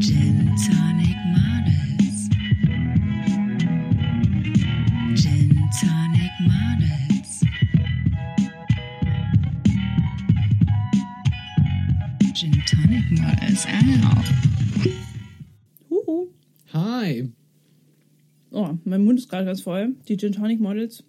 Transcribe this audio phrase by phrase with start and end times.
[0.00, 2.28] Gin Tonic Models.
[5.14, 7.40] Gin Tonic Models.
[12.34, 13.66] Gin Tonic Models
[14.04, 14.26] out.
[15.90, 16.28] Huhu.
[16.74, 17.28] Hi.
[18.50, 19.94] Oh, mein Mund ist gerade ganz voll.
[20.08, 21.04] Die Gin Tonic Models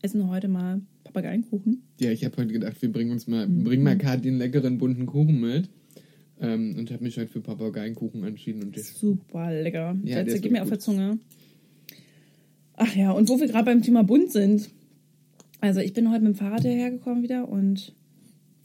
[0.00, 1.82] essen heute mal Papageienkuchen.
[2.00, 3.64] Ja, ich habe heute gedacht, wir bringen uns mal, Mhm.
[3.64, 5.68] bringen mal Kathi einen leckeren bunten Kuchen mit.
[6.42, 8.62] Ähm, und habe mich heute für Papageienkuchen entschieden.
[8.62, 9.96] Und Super lecker.
[10.04, 10.80] Ja, Ja, der geht mir auf der.
[10.80, 11.18] Zunge.
[12.74, 14.70] Ach ja, und wo wir gerade beim Thema bunt sind.
[15.60, 17.94] Also ich bin heute mit dem Fahrrad hergekommen wieder und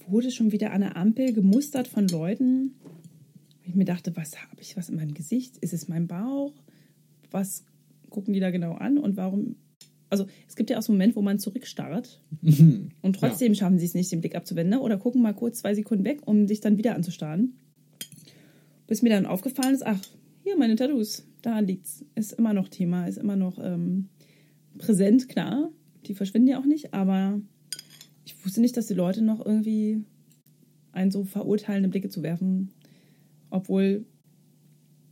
[0.07, 2.73] wurde schon wieder an der Ampel gemustert von Leuten.
[3.63, 5.57] Ich mir dachte, was habe ich was in meinem Gesicht?
[5.57, 6.53] Ist es mein Bauch?
[7.29, 7.63] Was
[8.09, 9.57] gucken die da genau an und warum?
[10.09, 12.23] Also es gibt ja auch so einen Moment, wo man zurückstarrt
[13.01, 14.81] und trotzdem schaffen sie es nicht, den Blick abzuwenden ne?
[14.81, 17.53] oder gucken mal kurz zwei Sekunden weg, um sich dann wieder anzustarren.
[18.87, 19.99] Bis mir dann aufgefallen ist, ach,
[20.43, 22.05] hier meine Tattoos, da liegt's.
[22.15, 24.07] Ist immer noch Thema, ist immer noch ähm,
[24.77, 25.69] präsent, klar.
[26.05, 27.41] Die verschwinden ja auch nicht, aber
[28.25, 30.03] ich wusste nicht, dass die Leute noch irgendwie
[30.93, 32.69] einen so verurteilende Blicke zu werfen,
[33.49, 34.05] obwohl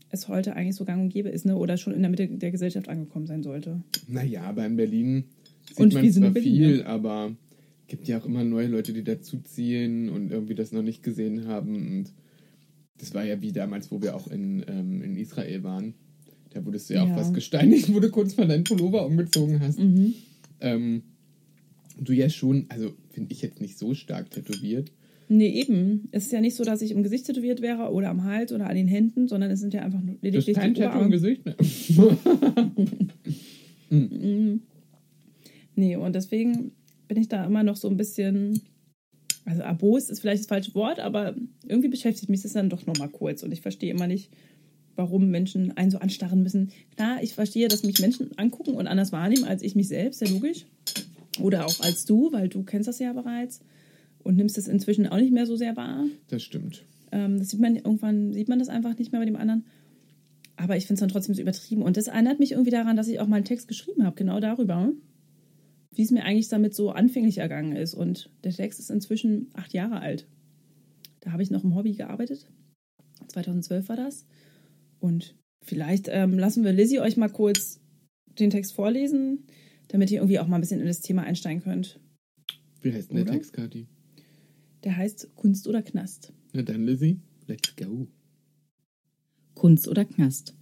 [0.10, 1.58] es heute eigentlich so gang und gäbe ist, ne?
[1.58, 3.84] Oder schon in der Mitte der Gesellschaft angekommen sein sollte.
[4.08, 5.26] naja, aber in Berlin
[5.68, 6.86] sieht Und man zwar in Berlin, viel, ja.
[6.86, 7.36] aber
[7.88, 11.76] gibt ja auch immer neue Leute, die dazuziehen und irgendwie das noch nicht gesehen haben.
[11.76, 12.14] Und
[12.98, 15.94] das war ja wie damals, wo wir auch in, ähm, in Israel waren.
[16.54, 17.12] Da wurdest du ja, Ja.
[17.12, 19.80] auch fast gesteinigt, wo du kurz mal deinen Pullover umgezogen hast.
[19.80, 20.14] Mhm.
[20.62, 21.02] Ähm,
[22.00, 24.92] du ja schon, also finde ich jetzt nicht so stark tätowiert.
[25.28, 26.08] Nee, eben.
[26.12, 28.70] Es ist ja nicht so, dass ich im Gesicht tätowiert wäre oder am Hals oder
[28.70, 31.02] an den Händen, sondern es sind ja einfach nur Das ist lediglich kein die Tattoo
[31.06, 31.12] im.
[31.12, 31.46] Gesicht.
[31.46, 31.56] Ne?
[35.78, 36.72] Nee, und deswegen
[37.08, 38.62] bin ich da immer noch so ein bisschen,
[39.46, 43.10] also erbost ist vielleicht das falsche Wort, aber irgendwie beschäftigt mich das dann doch nochmal
[43.10, 44.32] kurz und ich verstehe immer nicht,
[44.96, 46.72] warum Menschen einen so anstarren müssen.
[46.96, 50.30] Klar, ich verstehe, dass mich Menschen angucken und anders wahrnehmen als ich mich selbst, sehr
[50.30, 50.66] logisch.
[51.40, 53.60] Oder auch als du, weil du kennst das ja bereits
[54.24, 56.06] und nimmst es inzwischen auch nicht mehr so sehr wahr.
[56.30, 56.84] Das stimmt.
[57.12, 59.66] Ähm, das sieht man irgendwann, sieht man das einfach nicht mehr bei dem anderen.
[60.56, 61.82] Aber ich finde es dann trotzdem so übertrieben.
[61.82, 64.40] Und das erinnert mich irgendwie daran, dass ich auch mal einen Text geschrieben habe, genau
[64.40, 64.92] darüber,
[65.96, 67.94] wie es mir eigentlich damit so anfänglich ergangen ist.
[67.94, 70.28] Und der Text ist inzwischen acht Jahre alt.
[71.22, 72.48] Da habe ich noch im Hobby gearbeitet.
[73.28, 74.26] 2012 war das.
[75.00, 77.80] Und vielleicht ähm, lassen wir Lizzie euch mal kurz
[78.40, 79.46] den Text vorlesen,
[79.88, 82.00] damit ihr irgendwie auch mal ein bisschen in das Thema einsteigen könnt.
[82.82, 83.26] Wie heißt denn der?
[83.26, 83.88] Text, Kathi?
[84.84, 86.34] Der heißt Kunst oder Knast.
[86.54, 88.08] Na dann, Lizzie, let's go.
[89.56, 90.54] Kunst oder Knast.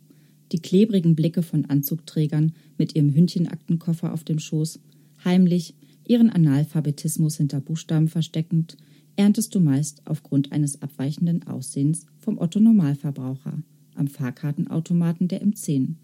[0.51, 4.79] Die klebrigen Blicke von Anzugträgern mit ihrem Hündchenaktenkoffer auf dem Schoß,
[5.25, 5.75] heimlich,
[6.05, 8.77] ihren Analphabetismus hinter Buchstaben versteckend,
[9.15, 13.61] erntest du meist aufgrund eines abweichenden Aussehens vom Otto-Normalverbraucher
[13.95, 15.95] am Fahrkartenautomaten der M10,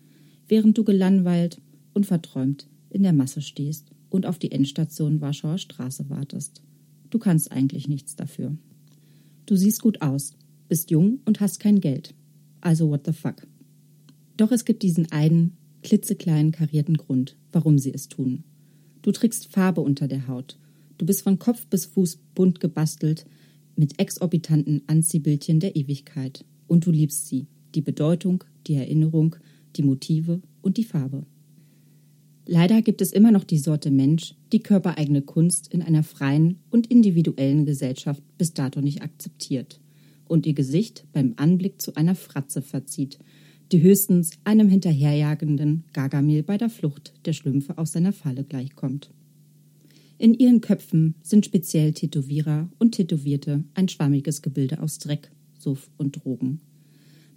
[0.47, 1.59] während du gelangweilt
[1.93, 6.61] und verträumt in der Masse stehst und auf die Endstation Warschauer Straße wartest.
[7.09, 8.55] Du kannst eigentlich nichts dafür.
[9.45, 10.33] Du siehst gut aus,
[10.67, 12.13] bist jung und hast kein Geld.
[12.61, 13.47] Also what the fuck.
[14.37, 18.43] Doch es gibt diesen einen, klitzekleinen karierten Grund, warum sie es tun.
[19.01, 20.57] Du trägst Farbe unter der Haut.
[20.97, 23.25] Du bist von Kopf bis Fuß bunt gebastelt
[23.75, 26.45] mit exorbitanten Anziehbildchen der Ewigkeit.
[26.67, 27.47] Und du liebst sie.
[27.75, 29.35] Die Bedeutung, die Erinnerung,
[29.75, 31.25] die Motive und die Farbe.
[32.45, 36.87] Leider gibt es immer noch die Sorte Mensch, die körpereigene Kunst in einer freien und
[36.87, 39.79] individuellen Gesellschaft bis dato nicht akzeptiert
[40.29, 43.19] und ihr Gesicht beim Anblick zu einer Fratze verzieht,
[43.71, 49.11] die höchstens einem hinterherjagenden Gargamel bei der Flucht der Schlümpfe aus seiner Falle gleichkommt.
[50.17, 56.23] In ihren Köpfen sind speziell Tätowierer und Tätowierte ein schwammiges Gebilde aus Dreck, Suff und
[56.23, 56.59] Drogen.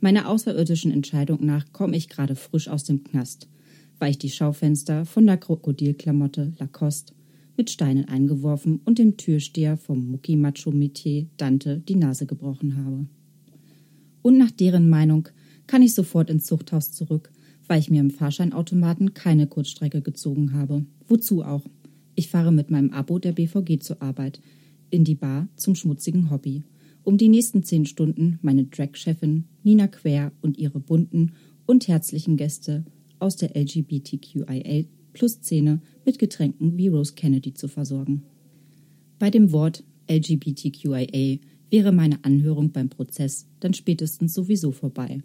[0.00, 3.48] Meiner außerirdischen Entscheidung nach komme ich gerade frisch aus dem Knast,
[4.00, 7.14] weil ich die Schaufenster von der Krokodilklamotte Lacoste
[7.56, 13.06] mit Steinen eingeworfen und dem Türsteher vom Mucki-Macho-Metier Dante die Nase gebrochen habe.
[14.22, 15.28] Und nach deren Meinung
[15.72, 17.32] kann ich sofort ins Zuchthaus zurück,
[17.66, 20.84] weil ich mir im Fahrscheinautomaten keine Kurzstrecke gezogen habe.
[21.08, 21.62] Wozu auch?
[22.14, 24.42] Ich fahre mit meinem Abo der BVG zur Arbeit,
[24.90, 26.62] in die Bar zum schmutzigen Hobby,
[27.04, 31.32] um die nächsten zehn Stunden meine Drag-Chefin Nina Quer und ihre bunten
[31.64, 32.84] und herzlichen Gäste
[33.18, 34.84] aus der LGBTQIA
[35.14, 38.24] plus Szene mit Getränken wie Rose Kennedy zu versorgen.
[39.18, 41.38] Bei dem Wort LGBTQIA
[41.70, 45.22] wäre meine Anhörung beim Prozess dann spätestens sowieso vorbei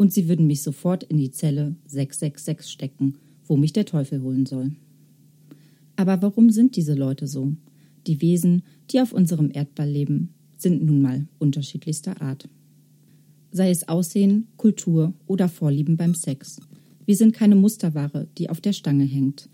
[0.00, 4.46] und sie würden mich sofort in die Zelle 666 stecken, wo mich der Teufel holen
[4.46, 4.72] soll.
[5.94, 7.52] Aber warum sind diese Leute so?
[8.06, 12.48] Die Wesen, die auf unserem Erdball leben, sind nun mal unterschiedlichster Art.
[13.52, 16.60] sei es Aussehen, Kultur oder Vorlieben beim Sex.
[17.04, 19.50] Wir sind keine Musterware, die auf der Stange hängt.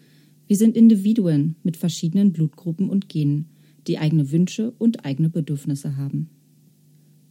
[0.46, 3.46] Wir sind Individuen mit verschiedenen Blutgruppen und Genen,
[3.88, 6.30] die eigene Wünsche und eigene Bedürfnisse haben.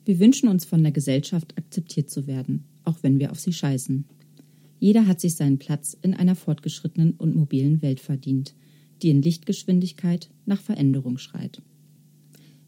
[0.04, 4.06] Wir wünschen uns von der Gesellschaft akzeptiert zu werden, auch wenn wir auf sie scheißen.
[4.80, 8.56] Jeder hat sich seinen Platz in einer fortgeschrittenen und mobilen Welt verdient,
[9.02, 11.62] die in Lichtgeschwindigkeit nach Veränderung schreit.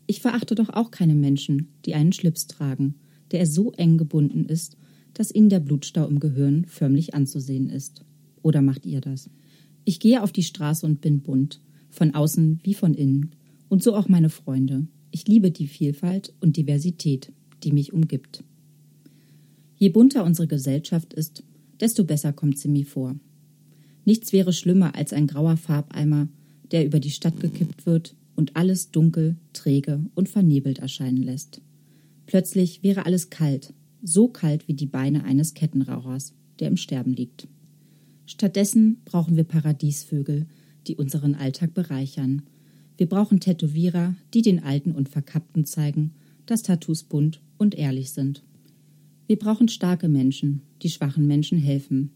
[0.07, 2.95] Ich verachte doch auch keine Menschen, die einen Schlips tragen,
[3.31, 4.77] der so eng gebunden ist,
[5.13, 8.05] dass ihnen der Blutstau im Gehirn förmlich anzusehen ist.
[8.41, 9.29] Oder macht ihr das?
[9.83, 13.31] Ich gehe auf die Straße und bin bunt, von außen wie von innen,
[13.69, 14.87] und so auch meine Freunde.
[15.11, 18.43] Ich liebe die Vielfalt und Diversität, die mich umgibt.
[19.77, 21.43] Je bunter unsere Gesellschaft ist,
[21.79, 23.15] desto besser kommt sie mir vor.
[24.05, 26.27] Nichts wäre schlimmer als ein grauer Farbeimer,
[26.71, 31.61] der über die Stadt gekippt wird und alles dunkel, träge und vernebelt erscheinen lässt.
[32.25, 37.47] Plötzlich wäre alles kalt, so kalt wie die Beine eines Kettenrauchers, der im Sterben liegt.
[38.25, 40.47] Stattdessen brauchen wir Paradiesvögel,
[40.87, 42.43] die unseren Alltag bereichern.
[42.97, 46.13] Wir brauchen Tätowierer, die den Alten und Verkappten zeigen,
[46.45, 48.43] dass Tattoos bunt und ehrlich sind.
[49.27, 52.11] Wir brauchen starke Menschen, die schwachen Menschen helfen.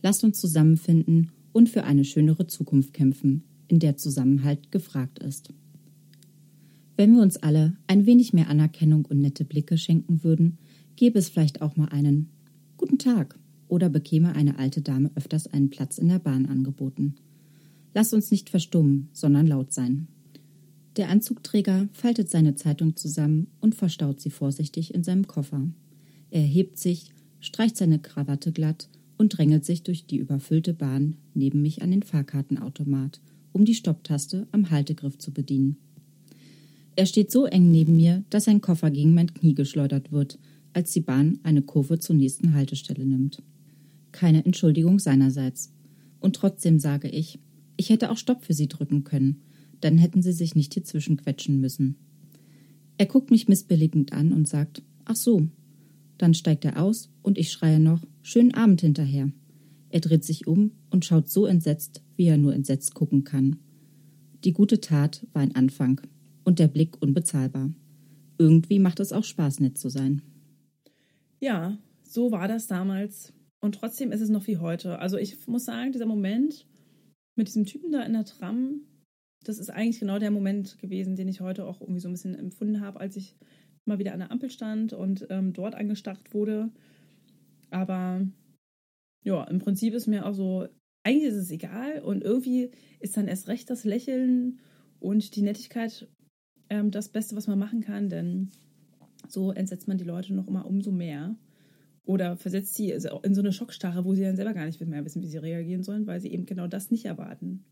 [0.00, 5.52] Lasst uns zusammenfinden und für eine schönere Zukunft kämpfen, in der Zusammenhalt gefragt ist.
[6.96, 10.56] Wenn wir uns alle ein wenig mehr Anerkennung und nette Blicke schenken würden,
[10.96, 12.30] gäbe es vielleicht auch mal einen
[12.78, 13.38] Guten Tag
[13.68, 17.16] oder bekäme eine alte Dame öfters einen Platz in der Bahn angeboten.
[17.94, 20.08] Lasst uns nicht verstummen, sondern laut sein.
[20.96, 25.68] Der Anzugträger faltet seine Zeitung zusammen und verstaut sie vorsichtig in seinem Koffer.
[26.30, 28.88] Er erhebt sich, streicht seine Krawatte glatt
[29.18, 33.20] und drängelt sich durch die überfüllte Bahn neben mich an den Fahrkartenautomat
[33.56, 35.78] um die Stopptaste am Haltegriff zu bedienen.
[36.94, 40.38] Er steht so eng neben mir, dass sein Koffer gegen mein Knie geschleudert wird,
[40.74, 43.42] als die Bahn eine Kurve zur nächsten Haltestelle nimmt.
[44.12, 45.72] Keine Entschuldigung seinerseits.
[46.20, 47.38] Und trotzdem sage ich,
[47.78, 49.40] ich hätte auch Stopp für sie drücken können,
[49.80, 51.96] dann hätten sie sich nicht hier zwischenquetschen müssen.
[52.98, 55.48] Er guckt mich missbilligend an und sagt, ach so.
[56.18, 59.30] Dann steigt er aus und ich schreie noch, schönen Abend hinterher.
[59.90, 63.58] Er dreht sich um und schaut so entsetzt, wie er nur entsetzt gucken kann.
[64.44, 66.00] Die gute Tat war ein Anfang
[66.44, 67.70] und der Blick unbezahlbar.
[68.38, 70.22] Irgendwie macht es auch Spaß, nett zu sein.
[71.40, 73.32] Ja, so war das damals.
[73.60, 74.98] Und trotzdem ist es noch wie heute.
[74.98, 76.66] Also ich muss sagen, dieser Moment
[77.34, 78.82] mit diesem Typen da in der Tram,
[79.44, 82.34] das ist eigentlich genau der Moment gewesen, den ich heute auch irgendwie so ein bisschen
[82.34, 83.36] empfunden habe, als ich
[83.86, 86.70] mal wieder an der Ampel stand und ähm, dort angestarrt wurde.
[87.70, 88.26] Aber
[89.24, 90.68] ja, im Prinzip ist mir auch so
[91.06, 94.58] eigentlich ist es egal und irgendwie ist dann erst recht das Lächeln
[94.98, 96.08] und die Nettigkeit
[96.68, 98.50] ähm, das Beste, was man machen kann, denn
[99.28, 101.36] so entsetzt man die Leute noch immer umso mehr
[102.04, 105.22] oder versetzt sie in so eine Schockstarre, wo sie dann selber gar nicht mehr wissen,
[105.22, 107.64] wie sie reagieren sollen, weil sie eben genau das nicht erwarten.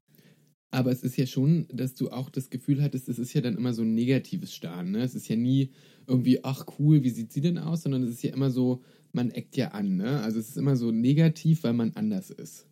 [0.75, 3.57] Aber es ist ja schon, dass du auch das Gefühl hattest, es ist ja dann
[3.57, 4.91] immer so ein negatives Starren.
[4.91, 5.05] Ne?
[5.05, 5.71] Es ist ja nie
[6.09, 8.83] irgendwie, ach cool, wie sieht sie denn aus, sondern es ist ja immer so,
[9.13, 9.97] man eckt ja an.
[9.97, 10.21] Ne?
[10.23, 12.67] Also es ist immer so negativ, weil man anders ist.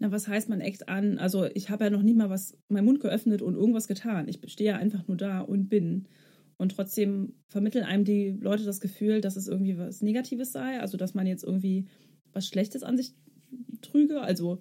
[0.00, 1.18] Na, was heißt man echt an?
[1.18, 4.26] Also ich habe ja noch nie mal was, meinen Mund geöffnet und irgendwas getan.
[4.26, 6.08] Ich stehe ja einfach nur da und bin.
[6.56, 10.80] Und trotzdem vermitteln einem die Leute das Gefühl, dass es irgendwie was Negatives sei.
[10.80, 11.86] Also dass man jetzt irgendwie
[12.32, 13.14] was Schlechtes an sich
[13.80, 14.22] trüge.
[14.22, 14.60] Also,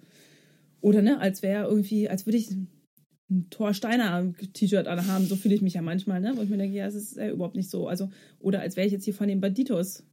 [0.81, 5.25] oder ne, als wäre irgendwie, als würde ich ein Thor Steiner T-Shirt anhaben.
[5.25, 6.33] So fühle ich mich ja manchmal, ne?
[6.35, 7.87] Wo ich mir denke, ja, es ist ja überhaupt nicht so.
[7.87, 8.09] Also,
[8.39, 10.03] oder als wäre ich jetzt hier von den Banditos.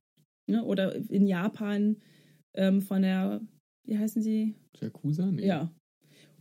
[0.46, 0.64] Ne?
[0.64, 1.96] Oder in Japan
[2.54, 3.40] ähm, von der
[3.88, 4.54] wie heißen sie?
[4.80, 5.26] Yakuza?
[5.26, 5.46] Nee.
[5.46, 5.75] Ja.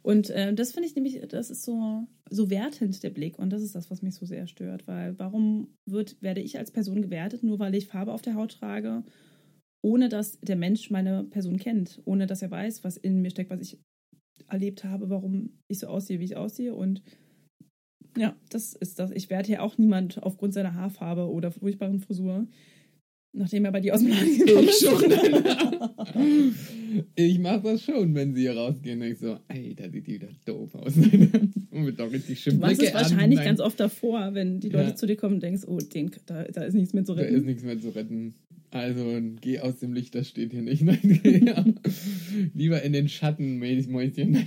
[0.01, 3.39] Und äh, das finde ich nämlich, das ist so, so wertend, der Blick.
[3.39, 4.85] Und das ist das, was mich so sehr stört.
[4.85, 8.51] Weil warum wird, werde ich als Person gewertet, nur weil ich Farbe auf der Haut
[8.59, 9.03] trage,
[9.81, 13.49] ohne dass der Mensch meine Person kennt, ohne dass er weiß, was in mir steckt,
[13.49, 13.79] was ich
[14.49, 16.73] erlebt habe, warum ich so aussehe, wie ich aussehe.
[16.73, 17.01] Und
[18.17, 19.11] ja, das ist das.
[19.11, 22.47] Ich werde hier auch niemand aufgrund seiner Haarfarbe oder furchtbaren Frisur.
[23.33, 24.83] Nachdem er bei dir aus dem Laden gekommen ist.
[24.83, 25.03] schon.
[27.15, 29.01] ich mache das schon, wenn sie hier rausgehen.
[29.03, 30.97] Ich so, ey, da sieht die wieder doof aus.
[30.97, 34.89] und mit doch richtig schön Du machst es wahrscheinlich ganz oft davor, wenn die Leute
[34.89, 34.95] ja.
[34.95, 37.33] zu dir kommen und denkst, oh, den, da, da ist nichts mehr zu retten.
[37.33, 38.33] Da ist nichts mehr zu retten.
[38.71, 40.81] Also geh aus dem Licht, das steht hier nicht.
[40.83, 41.65] Nein, ja.
[42.53, 44.45] Lieber in den Schatten, Mäuschen.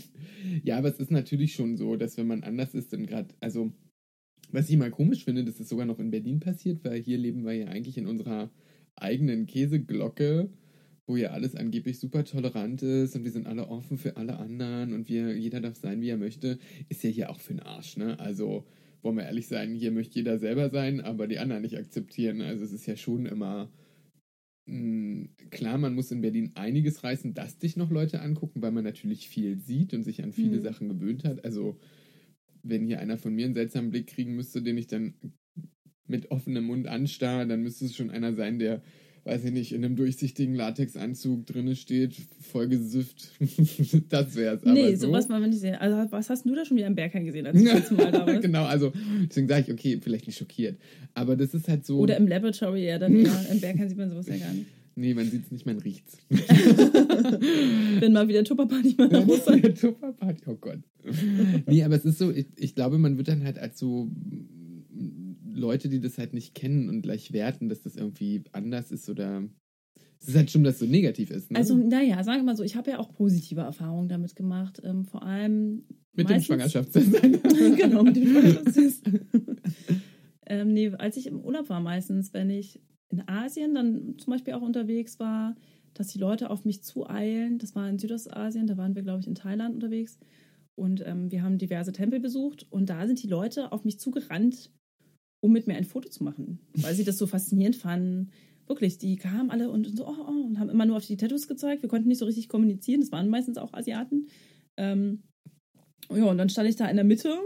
[0.63, 3.73] Ja, aber es ist natürlich schon so, dass wenn man anders ist, dann gerade, also
[4.53, 7.45] was ich mal komisch finde, das ist sogar noch in Berlin passiert, weil hier leben
[7.45, 8.51] wir ja eigentlich in unserer
[8.97, 10.51] eigenen Käseglocke,
[11.07, 14.93] wo ja alles angeblich super tolerant ist und wir sind alle offen für alle anderen
[14.93, 16.59] und wir, jeder darf sein, wie er möchte,
[16.89, 18.19] ist ja hier auch für den Arsch, ne?
[18.19, 18.67] Also,
[19.03, 22.43] wollen wir ehrlich sein, hier möchte jeder selber sein, aber die anderen nicht akzeptieren.
[22.43, 23.71] Also es ist ja schon immer
[25.51, 29.29] klar, man muss in Berlin einiges reißen, dass dich noch Leute angucken, weil man natürlich
[29.29, 30.63] viel sieht und sich an viele Mhm.
[30.63, 31.45] Sachen gewöhnt hat.
[31.45, 31.79] Also,
[32.63, 35.15] wenn hier einer von mir einen seltsamen Blick kriegen müsste, den ich dann
[36.07, 38.83] mit offenem Mund anstarre, dann müsste es schon einer sein, der,
[39.31, 43.31] weiß ich nicht, in einem durchsichtigen Latexanzug drinne steht, voll gesüfft.
[44.09, 44.63] das wär's.
[44.63, 45.77] Aber nee, so, sowas mal nicht sehen.
[45.77, 48.11] Also, was hast du da schon wieder im Berghain gesehen, als du das letzte Mal
[48.11, 48.43] da warst?
[48.43, 48.93] genau, also
[49.29, 50.79] deswegen sage ich, okay, vielleicht nicht schockiert.
[51.15, 51.99] Aber das ist halt so.
[51.99, 54.67] Oder im Laboratory, ja, dann ja, im Berghain sieht man sowas ja gar nicht.
[54.97, 56.19] nee, man sieht es nicht, man riecht's.
[58.01, 59.27] Wenn mal wieder Tupperparty mal nach.
[59.27, 60.81] Der Tupperparty, oh Gott.
[61.67, 64.11] Nee, aber es ist so, ich, ich glaube, man wird dann halt als so
[65.61, 69.49] Leute, die das halt nicht kennen und gleich werten, dass das irgendwie anders ist oder
[70.21, 71.51] es ist halt schon, dass es so negativ ist.
[71.51, 71.57] Ne?
[71.57, 74.81] Also, naja, sagen wir mal so, ich habe ja auch positive Erfahrungen damit gemacht.
[74.85, 75.85] Ähm, vor allem.
[76.13, 77.23] mit dem meistens- Schwangerschaftstest.
[77.23, 79.11] genau, mit dem Schwangerschaftstest.
[80.47, 84.55] ähm, nee, als ich im Urlaub war meistens, wenn ich in Asien dann zum Beispiel
[84.55, 85.57] auch unterwegs war,
[85.95, 87.59] dass die Leute auf mich zueilen.
[87.59, 90.19] Das war in Südostasien, da waren wir, glaube ich, in Thailand unterwegs.
[90.75, 94.71] Und ähm, wir haben diverse Tempel besucht und da sind die Leute auf mich zugerannt,
[95.41, 98.31] um mit mir ein Foto zu machen, weil sie das so faszinierend fanden.
[98.67, 101.49] Wirklich, die kamen alle und so, oh, oh, und haben immer nur auf die Tattoos
[101.49, 101.83] gezeigt.
[101.83, 103.01] Wir konnten nicht so richtig kommunizieren.
[103.01, 104.29] Das waren meistens auch Asiaten.
[104.77, 105.23] Ähm,
[106.09, 107.37] ja, und dann stand ich da in der Mitte,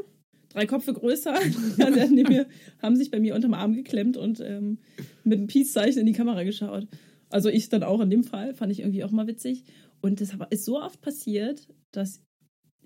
[0.50, 1.34] drei Köpfe größer.
[1.78, 2.46] Hatten mir,
[2.82, 4.78] haben sich bei mir unterm Arm geklemmt und ähm,
[5.22, 6.88] mit einem Peace-Zeichen in die Kamera geschaut.
[7.30, 9.64] Also ich dann auch in dem Fall, fand ich irgendwie auch mal witzig.
[10.00, 12.22] Und das ist so oft passiert, dass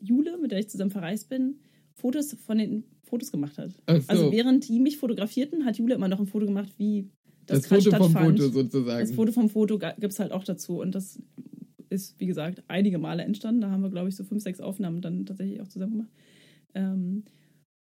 [0.01, 1.61] Jule, mit der ich zusammen verreist bin,
[1.95, 3.73] Fotos von den Fotos gemacht hat.
[3.73, 4.01] So.
[4.07, 7.11] Also während die mich fotografierten, hat Jule immer noch ein Foto gemacht, wie
[7.47, 8.13] das, das Foto vom.
[8.13, 9.01] Foto sozusagen.
[9.01, 10.81] Das Foto vom Foto gibt es halt auch dazu.
[10.81, 11.21] Und das
[11.91, 13.63] ist, wie gesagt, einige Male entstanden.
[13.63, 16.13] Da haben wir, glaube ich, so fünf, sechs Aufnahmen dann tatsächlich auch zusammen gemacht.
[16.75, 17.25] Ähm,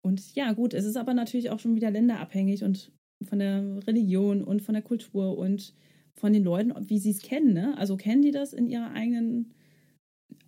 [0.03, 2.91] und ja, gut, es ist aber natürlich auch schon wieder länderabhängig und
[3.29, 5.75] von der Religion und von der Kultur und
[6.19, 7.53] von den Leuten, wie sie es kennen.
[7.53, 7.77] Ne?
[7.77, 9.53] Also kennen die das in ihrer eigenen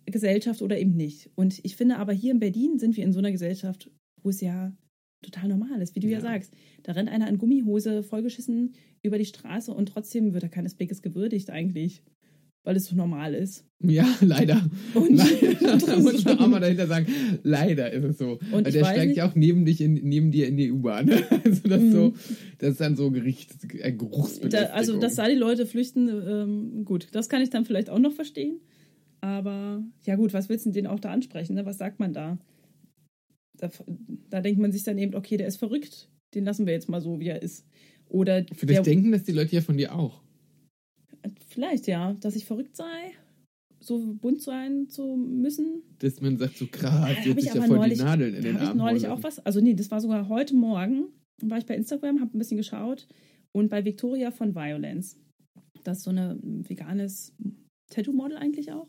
[0.05, 1.29] Gesellschaft oder eben nicht.
[1.35, 3.91] Und ich finde aber hier in Berlin sind wir in so einer Gesellschaft,
[4.23, 4.73] wo es ja
[5.21, 6.21] total normal ist, wie du ja, Ja.
[6.21, 6.53] sagst.
[6.83, 11.01] Da rennt einer in Gummihose vollgeschissen über die Straße und trotzdem wird er keines Blickes
[11.01, 12.01] gewürdigt eigentlich,
[12.65, 13.65] weil es so normal ist.
[13.81, 14.69] Ja, leider.
[14.93, 15.77] Und leider.
[15.85, 17.07] Da muss man auch mal dahinter sagen,
[17.43, 18.39] leider ist es so.
[18.51, 21.09] Und der steigt ja auch neben, dich in, neben dir in die U-Bahn.
[21.09, 22.13] Also das, ist so, Mhm.
[22.59, 23.51] das ist dann so Gericht,
[24.53, 27.99] Da, also, dass da die Leute flüchten, ähm, gut, das kann ich dann vielleicht auch
[27.99, 28.59] noch verstehen.
[29.21, 31.55] Aber ja gut, was willst du denn den auch da ansprechen?
[31.55, 31.65] Ne?
[31.65, 32.37] Was sagt man da?
[33.63, 33.69] Da?
[34.29, 37.01] Da denkt man sich dann eben, okay, der ist verrückt, den lassen wir jetzt mal
[37.01, 37.65] so, wie er ist.
[38.07, 40.21] Oder Vielleicht der, denken das die Leute ja von dir auch.
[41.47, 43.13] vielleicht ja, dass ich verrückt sei,
[43.79, 45.83] so bunt sein zu müssen.
[45.99, 48.41] Dass man sagt, so krass, jetzt habe ich sich ja voll neulich, die Nadeln in
[48.43, 49.39] den hab ich Arm neulich auch was.
[49.39, 51.07] Also nee, das war sogar heute Morgen.
[51.41, 53.07] War ich bei Instagram, habe ein bisschen geschaut
[53.51, 55.17] und bei Victoria von Violence.
[55.83, 57.33] Das ist so eine veganes
[57.89, 58.87] Tattoo-Model eigentlich auch.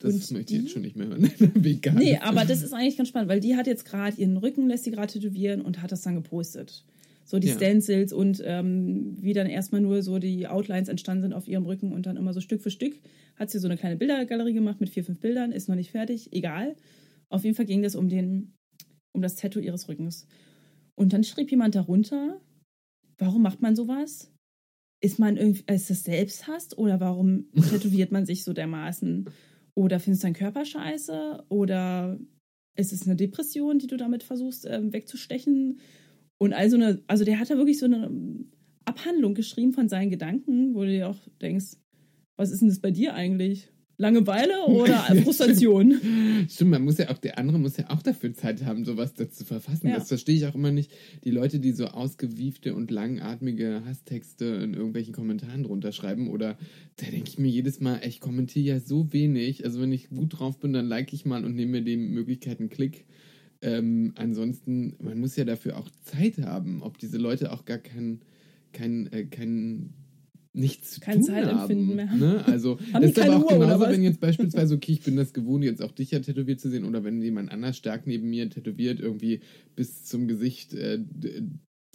[0.00, 1.30] Das und möchte ich jetzt schon nicht mehr hören.
[1.54, 1.94] Vegan.
[1.96, 4.84] Nee, aber das ist eigentlich ganz spannend, weil die hat jetzt gerade ihren Rücken, lässt
[4.84, 6.84] sie gerade tätowieren und hat das dann gepostet.
[7.24, 7.54] So die Ja.
[7.54, 11.92] Stencils und ähm, wie dann erstmal nur so die Outlines entstanden sind auf ihrem Rücken
[11.92, 12.94] und dann immer so Stück für Stück
[13.36, 16.32] hat sie so eine kleine Bildergalerie gemacht mit vier, fünf Bildern, ist noch nicht fertig,
[16.32, 16.76] egal.
[17.28, 18.54] Auf jeden Fall ging das um den,
[19.12, 20.26] um das Tattoo ihres Rückens.
[20.94, 22.40] Und dann schrieb jemand darunter,
[23.18, 24.32] warum macht man sowas?
[25.02, 29.30] Ist man irgendwie, ist das Selbsthass oder warum tätowiert man sich so dermaßen?
[29.74, 31.44] Oder findest du deinen Körper scheiße?
[31.48, 32.18] Oder
[32.76, 35.80] ist es eine Depression, die du damit versuchst ähm, wegzustechen?
[36.38, 38.10] Und also eine, also der hat da wirklich so eine
[38.84, 41.76] Abhandlung geschrieben von seinen Gedanken, wo du dir auch denkst,
[42.36, 43.70] was ist denn das bei dir eigentlich?
[44.00, 46.00] Langeweile oder Frustration?
[46.48, 49.40] Stimmt, man muss ja auch, der andere muss ja auch dafür Zeit haben, sowas dazu
[49.40, 49.88] zu verfassen.
[49.88, 49.96] Ja.
[49.96, 50.90] Das verstehe ich auch immer nicht.
[51.24, 56.56] Die Leute, die so ausgewiefte und langatmige Hasstexte in irgendwelchen Kommentaren drunter schreiben, oder
[56.96, 59.66] da denke ich mir jedes Mal, ich kommentiere ja so wenig.
[59.66, 62.58] Also wenn ich gut drauf bin, dann like ich mal und nehme mir die Möglichkeit
[62.58, 63.04] einen Klick.
[63.60, 68.22] Ähm, ansonsten, man muss ja dafür auch Zeit haben, ob diese Leute auch gar kein,
[68.72, 69.92] kein, äh, kein
[70.52, 72.18] nichts zu Kein tun Zeitempfinden haben.
[72.18, 72.28] mehr.
[72.34, 72.44] Ne?
[72.46, 75.32] Also Haben das ist aber auch Uhr, genauso, wenn jetzt beispielsweise, okay, ich bin das
[75.32, 78.50] gewohnt, jetzt auch dich ja tätowiert zu sehen, oder wenn jemand anders stark neben mir
[78.50, 79.40] tätowiert, irgendwie
[79.76, 81.42] bis zum Gesicht äh, d-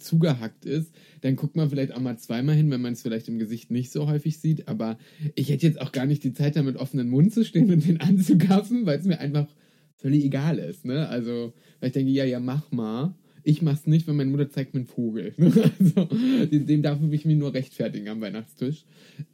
[0.02, 3.38] zugehackt ist, dann guckt man vielleicht auch mal zweimal hin, wenn man es vielleicht im
[3.38, 4.68] Gesicht nicht so häufig sieht.
[4.68, 4.98] Aber
[5.34, 7.86] ich hätte jetzt auch gar nicht die Zeit, da mit offenem Mund zu stehen und
[7.86, 9.48] den anzugaffen, weil es mir einfach
[9.96, 10.84] völlig egal ist.
[10.84, 11.08] Ne?
[11.08, 13.14] Also, weil ich denke, ja, ja, mach mal.
[13.48, 15.32] Ich mach's nicht, wenn meine Mutter zeigt mir einen Vogel.
[15.38, 16.04] also,
[16.46, 18.84] dem, dem darf ich mich nur rechtfertigen am Weihnachtstisch.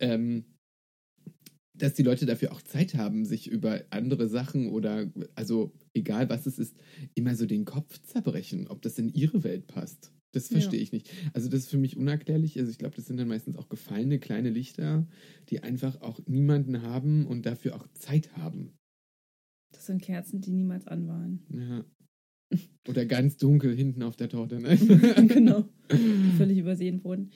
[0.01, 0.45] Ähm,
[1.75, 6.45] dass die Leute dafür auch Zeit haben, sich über andere Sachen oder, also egal was
[6.45, 6.77] es ist,
[7.15, 10.13] immer so den Kopf zerbrechen, ob das in ihre Welt passt.
[10.33, 10.83] Das verstehe Ja.
[10.83, 11.11] ich nicht.
[11.33, 12.59] Also das ist für mich unerklärlich.
[12.59, 15.07] Also ich glaube, das sind dann meistens auch gefallene kleine Lichter,
[15.49, 18.75] die einfach auch niemanden haben und dafür auch Zeit haben.
[19.73, 21.47] Das sind Kerzen, die niemals an waren.
[21.49, 21.85] Ja.
[22.89, 24.61] Oder ganz dunkel hinten auf der Torte.
[24.61, 24.77] Ne?
[25.29, 25.65] genau.
[25.91, 27.31] Die völlig übersehen wurden.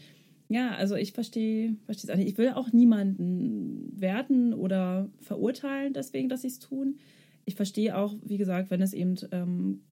[0.48, 2.28] Ja, also ich verstehe es auch nicht.
[2.28, 6.98] Ich will auch niemanden werten oder verurteilen deswegen, dass sie es tun.
[7.44, 9.86] Ich verstehe auch, wie gesagt, wenn es eben ähm,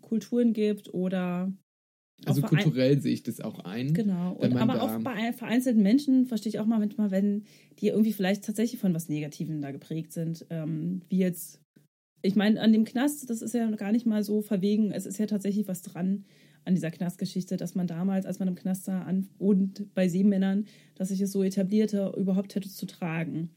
[0.00, 1.52] Kulturen gibt oder
[2.24, 3.94] Also kulturell sehe ich das auch ein.
[3.94, 4.32] Genau.
[4.34, 7.44] Und aber auch bei vereinzelten Menschen verstehe ich auch mal manchmal, wenn
[7.78, 10.46] die irgendwie vielleicht tatsächlich von was Negativem da geprägt sind.
[10.50, 11.60] Ähm, wie jetzt,
[12.22, 14.90] ich meine, an dem Knast, das ist ja gar nicht mal so verwegen.
[14.92, 16.24] Es ist ja tatsächlich was dran
[16.64, 20.66] an dieser Knastgeschichte, dass man damals, als man im Knast sah an, und bei Seemännern,
[20.96, 23.50] dass sich es so etablierte, überhaupt Tattoos zu tragen.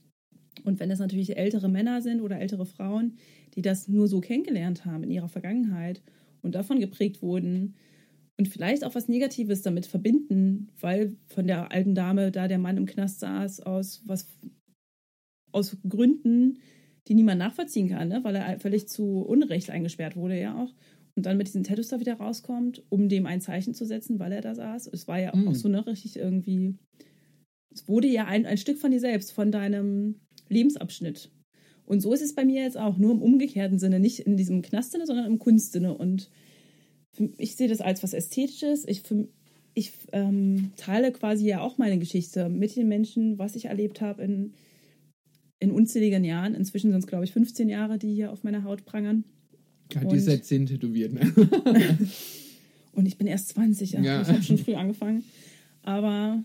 [0.64, 3.18] Und wenn es natürlich ältere Männer sind oder ältere Frauen,
[3.56, 6.02] die das nur so kennengelernt haben in ihrer Vergangenheit
[6.42, 7.76] und davon geprägt wurden,
[8.40, 12.78] und vielleicht auch was Negatives damit verbinden, weil von der alten Dame da der Mann
[12.78, 14.28] im Knast saß aus was
[15.52, 16.60] aus Gründen,
[17.10, 18.24] die niemand nachvollziehen kann, ne?
[18.24, 20.74] weil er völlig zu Unrecht eingesperrt wurde ja auch
[21.16, 24.32] und dann mit diesen Tattoos da wieder rauskommt, um dem ein Zeichen zu setzen, weil
[24.32, 24.88] er da saß.
[24.94, 25.48] Es war ja Mm.
[25.50, 26.76] auch so ne richtig irgendwie
[27.72, 30.16] es wurde ja ein, ein Stück von dir selbst, von deinem
[30.50, 31.32] Lebensabschnitt.
[31.86, 34.62] Und so ist es bei mir jetzt auch, nur im umgekehrten Sinne, nicht in diesem
[34.62, 35.98] Knastsinne, sondern im Kunstsinne.
[35.98, 36.30] Und
[37.38, 38.88] ich sehe das als was Ästhetisches.
[38.88, 39.28] Ich, für,
[39.74, 44.24] ich ähm, teile quasi ja auch meine Geschichte mit den Menschen, was ich erlebt habe
[44.24, 44.54] in,
[45.60, 46.56] in unzähligen Jahren.
[46.56, 49.24] Inzwischen sind es, glaube ich, 15 Jahre, die hier auf meiner Haut prangern.
[49.94, 51.14] Ja, die ist seit 10 tätowiert.
[51.14, 51.34] Ne?
[52.94, 54.02] Und ich bin erst 20, ja.
[54.02, 54.22] Ja.
[54.22, 55.24] ich habe schon früh angefangen.
[55.84, 56.44] Aber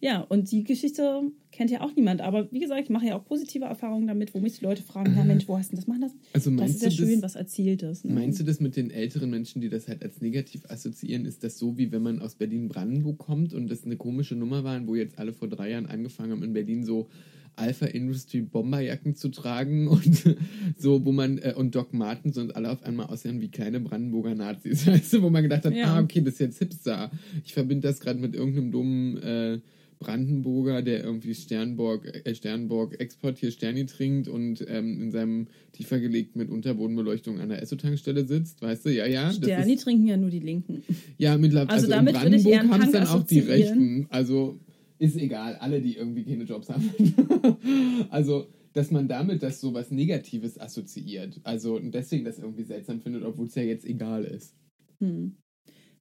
[0.00, 2.20] ja, und die Geschichte kennt ja auch niemand.
[2.20, 5.16] Aber wie gesagt, ich mache ja auch positive Erfahrungen damit, wo mich die Leute fragen,
[5.16, 6.20] ja Mensch, wo hast du denn das machen lassen?
[6.34, 8.04] Also Das ist ja du schön, das, was Erzieltes.
[8.04, 8.12] Ne?
[8.12, 11.24] Meinst du das mit den älteren Menschen, die das halt als negativ assoziieren?
[11.24, 14.86] Ist das so, wie wenn man aus Berlin-Brandenburg kommt und das eine komische Nummer war,
[14.86, 17.08] wo jetzt alle vor drei Jahren angefangen haben, in Berlin so
[17.56, 20.36] Alpha Industry Bomberjacken zu tragen und
[20.76, 24.34] so, wo man, äh, und Doc Martens und alle auf einmal aussehen wie kleine Brandenburger
[24.34, 25.94] Nazis, weißt du, wo man gedacht hat, Ja.
[25.96, 27.10] ah, okay, das ist jetzt Hipster.
[27.44, 29.58] Ich verbinde das gerade mit irgendeinem dummen äh,
[29.98, 35.98] Brandenburger, der irgendwie Sternburg, äh, Sternburg Export hier Sterni trinkt und ähm, in seinem tiefer
[36.00, 39.32] gelegt mit Unterbodenbeleuchtung an der Esso-Tankstelle sitzt, weißt du, ja, ja.
[39.32, 40.82] Sterni ist- trinken ja nur die Linken.
[41.16, 41.70] ja, mittlerweile.
[41.70, 43.38] Also Also, damit würde ich eher haben es dann auch die.
[43.38, 44.06] Rechten.
[44.10, 44.60] Also
[44.98, 46.90] ist egal, alle, die irgendwie keine Jobs haben.
[48.10, 51.40] also, dass man damit das so was Negatives assoziiert.
[51.44, 54.54] Also und deswegen das irgendwie seltsam findet, obwohl es ja jetzt egal ist.
[55.00, 55.36] Hm.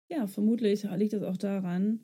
[0.09, 2.01] Ja, vermutlich liegt es auch daran,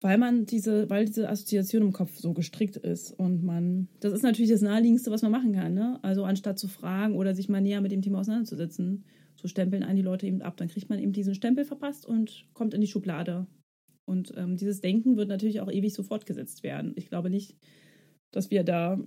[0.00, 4.22] weil man diese, weil diese Assoziation im Kopf so gestrickt ist und man, das ist
[4.22, 5.98] natürlich das naheliegendste, was man machen kann, ne?
[6.02, 9.96] Also anstatt zu fragen oder sich mal näher mit dem Thema auseinanderzusetzen, so stempeln einen
[9.96, 12.86] die Leute eben ab, dann kriegt man eben diesen Stempel verpasst und kommt in die
[12.86, 13.48] Schublade.
[14.08, 16.92] Und ähm, dieses Denken wird natürlich auch ewig so fortgesetzt werden.
[16.96, 17.56] Ich glaube nicht,
[18.32, 18.98] dass wir da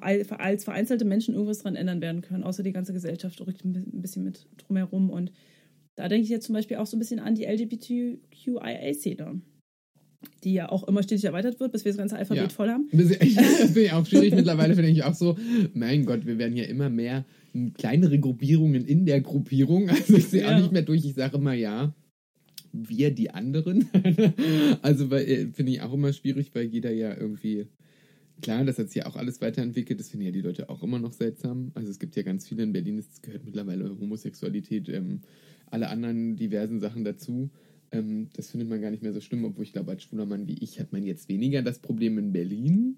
[0.00, 3.80] als vereinzelte Menschen irgendwas dran ändern werden können, außer die ganze Gesellschaft rückt ein bi-
[3.80, 5.10] ein bisschen mit drumherum.
[5.10, 5.32] Und
[5.96, 9.40] da denke ich jetzt zum Beispiel auch so ein bisschen an die LGBTQIA-Szene,
[10.44, 12.48] die ja auch immer stetig erweitert wird, bis wir das ganze Alphabet Ja.
[12.48, 12.88] voll haben.
[12.92, 13.16] Das das
[13.72, 14.34] finde ich auch schwierig.
[14.34, 15.36] Mittlerweile finde ich auch so,
[15.74, 17.24] mein Gott, wir werden ja immer mehr
[17.74, 19.88] kleinere Gruppierungen in der Gruppierung.
[19.90, 20.54] Also ich sehe Ja.
[20.54, 21.04] auch nicht mehr durch.
[21.04, 21.92] Ich sage immer ja.
[22.72, 23.88] Wir, die anderen.
[24.82, 27.66] also äh, finde ich auch immer schwierig, weil jeder ja irgendwie.
[28.40, 30.00] Klar, das hat sich ja auch alles weiterentwickelt.
[30.00, 31.70] Das finden ja die Leute auch immer noch seltsam.
[31.74, 35.20] Also es gibt ja ganz viele in Berlin, es gehört mittlerweile Homosexualität, ähm,
[35.70, 37.50] alle anderen diversen Sachen dazu.
[37.92, 40.48] Ähm, das findet man gar nicht mehr so schlimm, obwohl ich glaube, als schwuler Mann
[40.48, 42.96] wie ich hat man jetzt weniger das Problem in Berlin,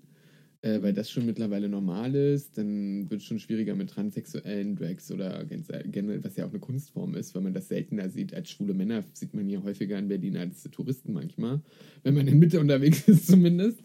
[0.65, 2.57] äh, weil das schon mittlerweile normal ist.
[2.57, 6.59] Dann wird es schon schwieriger mit transsexuellen Drags oder gen- generell, was ja auch eine
[6.59, 8.33] Kunstform ist, weil man das seltener sieht.
[8.33, 11.61] Als schwule Männer sieht man hier häufiger in Berlin als Touristen manchmal,
[12.03, 13.79] wenn man in Mitte unterwegs ist zumindest.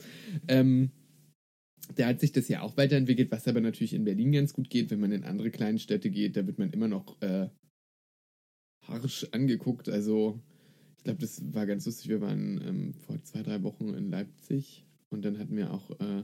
[0.48, 0.92] Ähm,
[1.96, 4.90] da hat sich das ja auch weiterentwickelt, was aber natürlich in Berlin ganz gut geht.
[4.90, 7.50] Wenn man in andere kleinen Städte geht, da wird man immer noch äh,
[8.88, 9.90] harsch angeguckt.
[9.90, 10.40] Also,
[10.98, 12.08] ich glaube, das war ganz lustig.
[12.08, 16.24] Wir waren ähm, vor zwei, drei Wochen in Leipzig und dann hatten wir auch äh,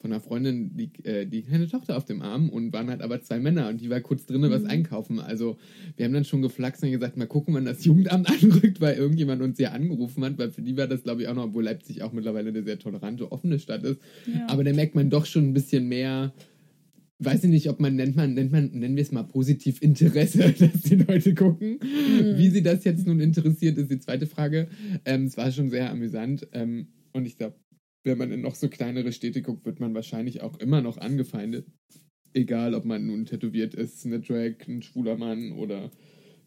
[0.00, 3.20] von einer Freundin die, äh, die kleine Tochter auf dem Arm und waren halt aber
[3.20, 4.68] zwei Männer und die war kurz drinnen was Mhm.
[4.70, 5.18] einkaufen.
[5.20, 5.58] Also,
[5.96, 9.42] wir haben dann schon geflaxt und gesagt, mal gucken, wann das Jugendamt anrückt, weil irgendjemand
[9.42, 12.02] uns ja angerufen hat, weil für die war das, glaube ich, auch noch, obwohl Leipzig
[12.02, 14.00] auch mittlerweile eine sehr tolerante, offene Stadt ist.
[14.26, 14.46] Ja.
[14.48, 16.32] Aber da merkt man doch schon ein bisschen mehr,
[17.18, 20.38] weiß ich nicht, ob man nennt man, nennt man, nennen wir es mal positiv Interesse,
[20.58, 21.78] dass die Leute gucken.
[22.36, 24.68] Wie sie das jetzt nun interessiert, ist die zweite Frage.
[25.04, 26.48] Ähm, es war schon sehr amüsant.
[26.52, 27.56] Ähm, und ich glaube,
[28.04, 31.66] wenn man in noch so kleinere Städte guckt, wird man wahrscheinlich auch immer noch angefeindet.
[32.32, 35.90] Egal, ob man nun tätowiert ist, eine Drag, ein schwuler Mann oder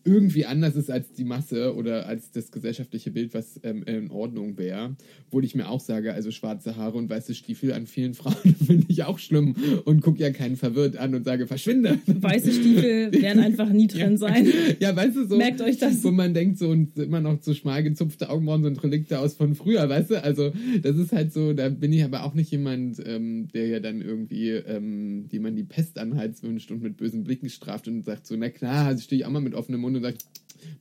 [0.05, 4.57] irgendwie anders ist als die Masse oder als das gesellschaftliche Bild, was ähm, in Ordnung
[4.57, 4.95] wäre.
[5.27, 8.85] Obwohl ich mir auch sage, also schwarze Haare und weiße Stiefel an vielen Frauen finde
[8.89, 11.99] ich auch schlimm und gucke ja keinen verwirrt an und sage, verschwinde.
[12.05, 14.47] Weiße Stiefel werden einfach nie drin sein.
[14.79, 15.37] Ja, weißt du, so.
[15.37, 16.03] Merkt euch das.
[16.03, 19.55] Wo man denkt, so und immer noch so schmal gezupfte Augenbrauen sind Relikte aus von
[19.55, 20.23] früher, weißt du?
[20.23, 23.79] Also, das ist halt so, da bin ich aber auch nicht jemand, ähm, der ja
[23.79, 28.03] dann irgendwie, ähm, die man die Pest anheizt wünscht und mit bösen Blicken straft und
[28.03, 30.17] sagt so, na klar, also stehe ich auch mal mit offenem Mund und sage,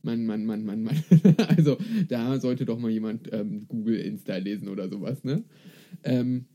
[0.03, 1.03] Mann, Mann, Mann, Mann, Mann.
[1.49, 1.77] also,
[2.09, 5.45] da sollte doch mal jemand ähm, Google Insta lesen oder sowas, ne?
[6.05, 6.47] Ähm,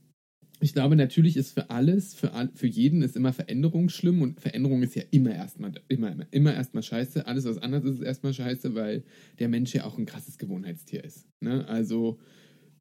[0.60, 4.42] ich glaube, natürlich ist für alles, für, all, für jeden ist immer Veränderung schlimm und
[4.42, 7.28] Veränderung ist ja immer erstmal immer, immer, immer erstmal scheiße.
[7.28, 9.04] Alles, was anders ist, ist erstmal scheiße, weil
[9.38, 11.28] der Mensch ja auch ein krasses Gewohnheitstier ist.
[11.42, 11.68] Ne?
[11.68, 12.18] Also,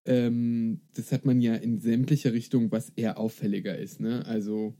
[0.06, 4.00] ähm, das hat man ja in sämtlicher Richtung, was eher auffälliger ist.
[4.00, 4.24] Ne?
[4.24, 4.74] Also,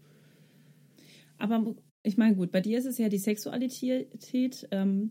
[1.36, 1.76] Aber
[2.06, 5.10] ich meine, gut, bei dir ist es ja die Sexualität, ähm,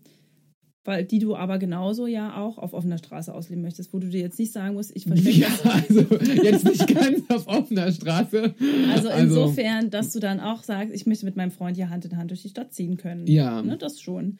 [0.84, 4.22] weil die du aber genauso ja auch auf offener Straße ausleben möchtest, wo du dir
[4.22, 5.48] jetzt nicht sagen musst, ich verstecke ja,
[5.90, 6.02] also
[6.44, 8.54] jetzt nicht ganz auf offener Straße.
[8.94, 12.18] Also insofern, dass du dann auch sagst, ich möchte mit meinem Freund hier Hand in
[12.18, 13.26] Hand durch die Stadt ziehen können.
[13.26, 13.62] Ja.
[13.64, 14.38] Ne, das schon.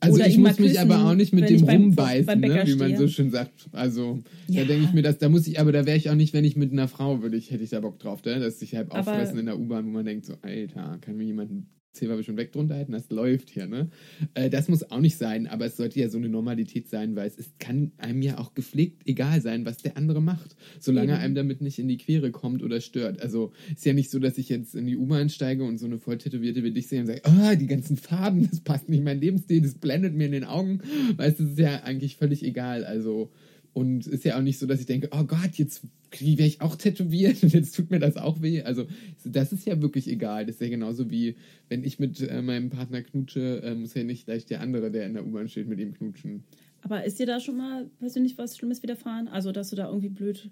[0.00, 2.64] Also Oder ich muss mich küssen, aber auch nicht mit dem ich beim- rumbeißen, ne,
[2.66, 2.98] wie man stehe.
[2.98, 3.68] so schön sagt.
[3.72, 4.64] Also da Ja.
[4.64, 6.56] denke ich mir, das, da muss ich, aber da wäre ich auch nicht, wenn ich
[6.56, 8.40] mit einer Frau würde ich, hätte ich da Bock drauf, ne?
[8.40, 11.24] dass sich halb Aber- auffressen in der U-Bahn, wo man denkt so, Alter, kann mir
[11.24, 11.52] jemand
[12.02, 12.92] einen Zewa schon weg drunter halten?
[12.92, 13.88] Das läuft hier, ne?
[14.34, 17.26] Äh, das muss auch nicht sein, aber es sollte ja so eine Normalität sein, weil
[17.26, 21.20] es ist, kann einem ja auch gepflegt egal sein, was der andere macht, solange Eben.
[21.20, 23.20] einem damit nicht in die Quere kommt oder stört.
[23.20, 25.98] Also ist ja nicht so, dass ich jetzt in die U-Bahn steige und so eine
[25.98, 29.04] voll tätowierte wie dich sehe und sage, ah, die ganzen Farben, das passt nicht in
[29.04, 30.80] mein Lebensstil, das blendet mir in den Augen.
[31.16, 32.84] Weißt du, das ist ja eigentlich völlig egal.
[32.84, 33.30] Also,
[33.74, 35.82] und ist ja auch nicht so, dass ich denke, oh Gott, jetzt
[36.18, 38.62] werde ich auch tätowiert und jetzt tut mir das auch weh.
[38.62, 38.86] Also,
[39.24, 40.46] das ist ja wirklich egal.
[40.46, 41.36] Das ist ja genauso wie,
[41.68, 45.06] wenn ich mit äh, meinem Partner knutsche, äh, muss ja nicht gleich der andere, der
[45.06, 46.44] in der U-Bahn steht, mit ihm knutschen.
[46.82, 49.26] Aber ist dir da schon mal persönlich was Schlimmes widerfahren?
[49.26, 50.50] Also, dass du da irgendwie blöd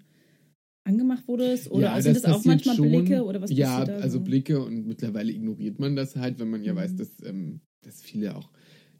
[0.83, 1.71] angemacht wurdest?
[1.71, 3.23] Oder sind das, auch manchmal Blicke?
[3.23, 4.23] Oder was Ja, da also so?
[4.25, 6.77] Blicke und mittlerweile ignoriert man das halt, wenn man ja Mhm.
[6.77, 8.49] weiß, dass, ähm, dass viele auch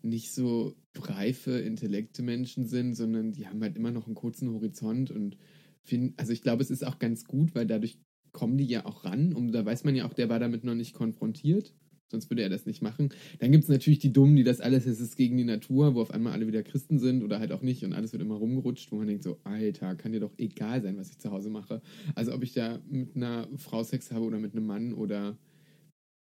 [0.03, 5.11] nicht so reife, intellekte Menschen sind, sondern die haben halt immer noch einen kurzen Horizont
[5.11, 5.37] und
[5.81, 7.97] finden, also ich glaube, es ist auch ganz gut, weil dadurch
[8.31, 10.75] kommen die ja auch ran und da weiß man ja auch, der war damit noch
[10.75, 11.73] nicht konfrontiert.
[12.09, 13.09] Sonst würde er das nicht machen.
[13.39, 16.01] Dann gibt es natürlich die Dummen, die das alles, es ist gegen die Natur, wo
[16.01, 18.91] auf einmal alle wieder Christen sind oder halt auch nicht und alles wird immer rumgerutscht,
[18.91, 21.81] wo man denkt so, Alter, kann dir doch egal sein, was ich zu Hause mache.
[22.13, 25.39] Also ob ich da mit einer Frau Sex habe oder mit einem Mann oder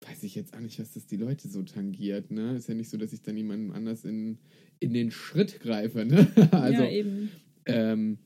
[0.07, 2.55] weiß ich jetzt auch nicht, was das die Leute so tangiert, ne?
[2.55, 4.39] Ist ja nicht so, dass ich dann jemandem anders in,
[4.79, 6.27] in den Schritt greife, ne?
[6.51, 7.29] Also, ja, eben.
[7.65, 8.17] ähm,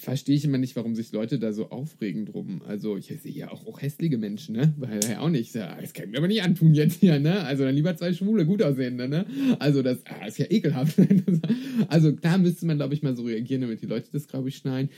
[0.00, 2.62] verstehe ich immer nicht, warum sich Leute da so aufregen drum.
[2.66, 4.72] Also ich sehe ja auch, auch hässliche Menschen, ne?
[4.78, 5.54] Weil ja auch nicht.
[5.54, 7.42] Das kann ich mir aber nicht antun jetzt hier, ne?
[7.42, 9.26] Also dann lieber zwei Schwule, gut aussehende, ne?
[9.58, 10.96] Also das ah, ist ja ekelhaft.
[11.88, 14.56] also da müsste man, glaube ich, mal so reagieren, damit die Leute das, glaube ich,
[14.56, 14.90] schneiden.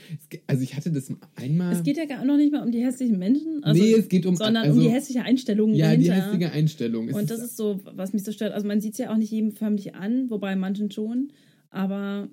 [0.47, 1.73] Also ich hatte das einmal.
[1.73, 4.25] Es geht ja gar noch nicht mal um die hässlichen Menschen, also, Nee, es geht
[4.25, 6.27] um- sondern also- um die hässliche Einstellung ja, die dahinter.
[6.27, 7.09] hässliche Einstellung.
[7.09, 8.53] Es Und das ist so, was mich so stört.
[8.53, 11.31] Also man sieht es ja auch nicht jedem förmlich an, wobei manchen schon.
[11.69, 12.29] Aber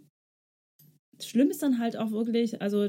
[1.25, 2.89] schlimm ist dann halt auch wirklich, also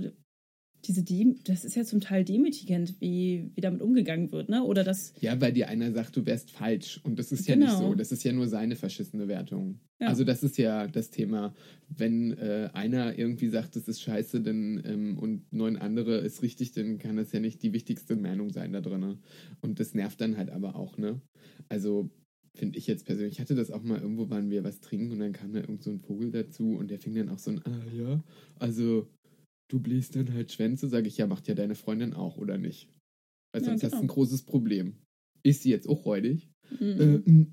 [0.85, 4.63] diese Dem das ist ja zum Teil demütigend, wie, wie damit umgegangen wird, ne?
[4.63, 6.99] Oder das, Ja, weil dir einer sagt, du wärst falsch.
[7.03, 7.89] Und das ist ja nicht Genau.
[7.89, 7.93] so.
[7.93, 9.79] Das ist ja nur seine verschissene Wertung.
[9.99, 10.07] Ja.
[10.07, 11.53] Also das ist ja das Thema.
[11.87, 16.71] Wenn äh, einer irgendwie sagt, das ist scheiße dann, ähm, und neun andere ist richtig,
[16.71, 19.19] dann kann das ja nicht die wichtigste Meinung sein da drin.
[19.61, 21.21] Und das nervt dann halt aber auch, ne?
[21.69, 22.09] Also
[22.57, 25.19] finde ich jetzt persönlich, ich hatte das auch mal, irgendwo waren wir was trinken und
[25.19, 27.61] dann kam da irgend so ein Vogel dazu und der fing dann auch so an,
[27.65, 28.23] ah ja,
[28.59, 29.07] also
[29.69, 32.89] du bläst dann halt Schwänze, sage ich, ja, macht ja deine Freundin auch, oder nicht?
[33.53, 34.03] Weil Ja, sonst hast du genau.
[34.05, 34.97] ein großes Problem.
[35.43, 36.49] Ist sie jetzt auch räudig?
[36.79, 36.83] mm,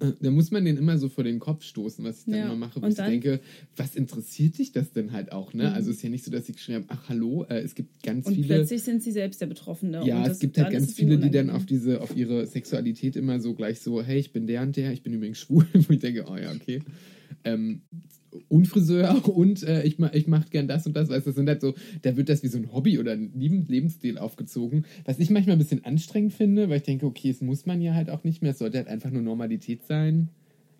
[0.00, 2.34] Äh, äh, da muss man den immer so vor den Kopf stoßen, was ich dann
[2.34, 3.40] Ja, immer mache, wo und ich denke,
[3.76, 5.64] was interessiert dich das denn halt auch, ne?
[5.64, 5.74] Mhm.
[5.74, 8.02] Also es ist ja nicht so, dass ich geschrieben habe, ach hallo, äh, es gibt
[8.02, 8.46] ganz und viele.
[8.46, 10.04] plötzlich sind sie selbst der Betroffene.
[10.06, 13.40] Ja, und es gibt halt ganz viele, die dann auf diese, auf ihre Sexualität immer
[13.40, 15.98] so gleich so, hey, ich bin der und der, ich bin übrigens schwul, wo ich
[16.00, 16.80] denke, oh ja, okay.
[17.44, 17.82] Ähm,
[18.48, 21.60] und Friseur und äh, ich, ich mache gern das und das, weißt das sind halt
[21.60, 25.30] so, da wird das wie so ein Hobby oder ein Leben- Lebensstil aufgezogen, was ich
[25.30, 28.24] manchmal ein bisschen anstrengend finde, weil ich denke, okay, es muss man ja halt auch
[28.24, 30.30] nicht mehr, es sollte halt einfach nur Normalität sein.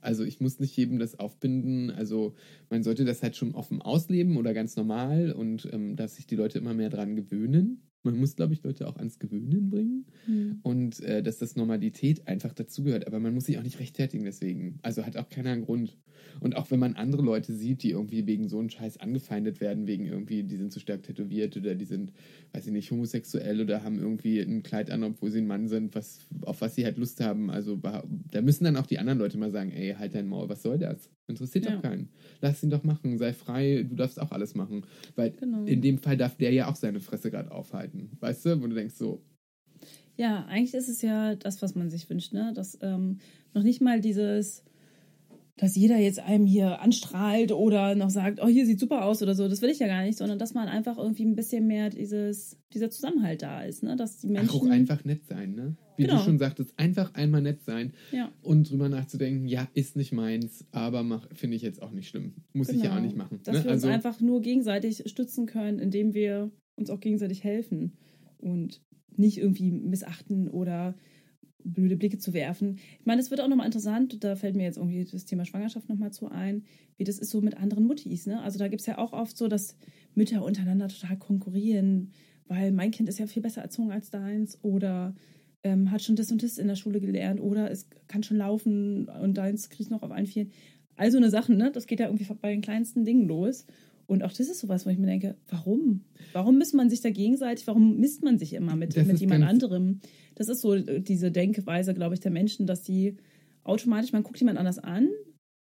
[0.01, 1.91] Also ich muss nicht jedem das aufbinden.
[1.91, 2.35] Also
[2.71, 6.37] man sollte das halt schon offen ausleben oder ganz normal und ähm, dass sich die
[6.37, 7.88] Leute immer mehr dran gewöhnen.
[8.05, 10.61] Man muss, glaube ich, Leute auch ans Gewöhnen bringen Hm.
[10.63, 13.07] und äh, dass das Normalität einfach dazugehört.
[13.07, 14.79] Aber man muss sich auch nicht rechtfertigen deswegen.
[14.83, 15.99] Also hat auch keiner einen Grund.
[16.41, 19.87] Und auch wenn man andere Leute sieht, die irgendwie wegen so einem Scheiß angefeindet werden,
[19.87, 22.13] wegen irgendwie, die sind zu stark tätowiert oder die sind
[22.53, 25.95] weiß ich nicht, homosexuell oder haben irgendwie ein Kleid an, obwohl sie ein Mann sind,
[25.95, 27.51] was, auf was sie halt Lust haben.
[27.51, 30.63] Also da müssen dann auch die anderen Leute mal sagen, ey, halt dein Maul, was
[30.63, 31.11] soll das?
[31.29, 31.75] Interessiert Ja.
[31.77, 32.09] doch keinen.
[32.41, 34.85] Lass ihn doch machen, sei frei, du darfst auch alles machen.
[35.15, 35.65] Weil Genau.
[35.65, 38.11] in dem Fall darf der ja auch seine Fresse gerade aufhalten.
[38.21, 39.23] Weißt du, wo du denkst so,
[40.17, 42.53] Ja, eigentlich ist es ja das, was man sich wünscht, ne?
[42.55, 43.19] Dass ähm,
[43.55, 44.65] noch nicht mal dieses,
[45.59, 49.35] dass jeder jetzt einem hier anstrahlt oder noch sagt, oh, hier sieht super aus oder
[49.35, 51.91] so, das will ich ja gar nicht, sondern dass man einfach irgendwie ein bisschen mehr
[51.91, 53.97] dieses, dieser Zusammenhalt da ist, ne?
[53.97, 54.51] Dass die Menschen.
[54.51, 55.77] ach, auch einfach nett sein, ne?
[55.97, 56.19] Wie Genau.
[56.19, 60.65] du schon sagtest, einfach einmal nett sein Ja, und drüber nachzudenken, ja, ist nicht meins,
[60.71, 62.35] aber finde ich jetzt auch nicht schlimm.
[62.53, 62.97] Muss ich ja genau.
[62.97, 63.41] auch nicht machen.
[63.43, 63.65] Dass ne?
[63.65, 67.95] wir uns Also, einfach nur gegenseitig stützen können, indem wir uns auch gegenseitig helfen
[68.39, 68.81] und
[69.17, 70.95] nicht irgendwie missachten oder
[71.73, 72.79] blöde Blicke zu werfen.
[72.99, 75.89] Ich meine, es wird auch nochmal interessant, da fällt mir jetzt irgendwie das Thema Schwangerschaft
[75.89, 76.65] nochmal zu ein,
[76.97, 78.27] wie das ist so mit anderen Muttis.
[78.27, 78.41] Ne?
[78.41, 79.77] Also da gibt es ja auch oft so, dass
[80.15, 82.13] Mütter untereinander total konkurrieren,
[82.47, 85.15] weil mein Kind ist ja viel besser erzogen als deins oder
[85.63, 89.09] ähm, hat schon das und das in der Schule gelernt oder es kann schon laufen
[89.09, 90.51] und deins kriegt noch auf allen Vieren.
[90.97, 91.71] Also eine Sachen, ne?
[91.71, 93.67] Das geht ja irgendwie bei den kleinsten Dingen los.
[94.09, 96.01] Und auch das ist sowas, wo ich mir denke, warum?
[96.33, 97.67] Warum misst man sich da gegenseitig?
[97.67, 100.01] Warum misst man sich immer mit, Das mit jemand anderem?
[100.35, 103.17] Das ist so diese Denkweise, glaube ich, der Menschen, dass die
[103.65, 105.11] automatisch, man guckt jemand anders an,